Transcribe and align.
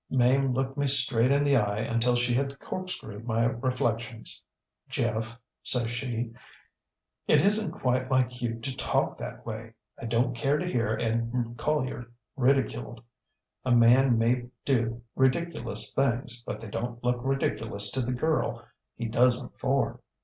ŌĆÖ 0.11 0.17
ŌĆ£Mame 0.17 0.55
looked 0.55 0.77
me 0.77 0.87
straight 0.87 1.29
in 1.31 1.43
the 1.43 1.55
eye 1.55 1.77
until 1.77 2.15
she 2.15 2.33
had 2.33 2.57
corkscrewed 2.59 3.23
my 3.27 3.43
reflections. 3.45 4.41
ŌĆ£ŌĆśJeff, 4.89 5.13
ŌĆÖ 5.25 5.37
says 5.61 5.91
she, 5.91 6.33
ŌĆśit 7.29 7.37
isnŌĆÖt 7.37 7.71
quite 7.79 8.09
like 8.09 8.41
you 8.41 8.59
to 8.61 8.75
talk 8.75 9.19
that 9.19 9.45
way. 9.45 9.75
I 9.99 10.05
donŌĆÖt 10.07 10.35
care 10.37 10.57
to 10.57 10.65
hear 10.67 10.97
Ed 10.99 11.53
Collier 11.57 12.11
ridiculed. 12.35 13.03
A 13.63 13.69
man 13.71 14.17
may 14.17 14.47
do 14.65 15.03
ridiculous 15.15 15.93
things, 15.93 16.41
but 16.47 16.59
they 16.61 16.69
donŌĆÖt 16.69 17.03
look 17.03 17.17
ridiculous 17.23 17.91
to 17.91 18.01
the 18.01 18.11
girl 18.11 18.65
he 18.95 19.05
does 19.05 19.39
ŌĆÖem 19.39 19.55
for. 19.59 19.99